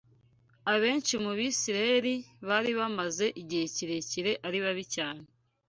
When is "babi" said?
4.63-4.85